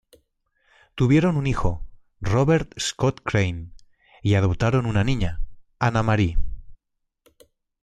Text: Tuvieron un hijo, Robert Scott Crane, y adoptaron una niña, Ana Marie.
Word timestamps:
Tuvieron 0.95 1.37
un 1.37 1.45
hijo, 1.45 1.85
Robert 2.21 2.71
Scott 2.79 3.21
Crane, 3.23 3.69
y 4.23 4.33
adoptaron 4.33 4.87
una 4.87 5.03
niña, 5.03 5.41
Ana 5.77 6.01
Marie. 6.01 6.37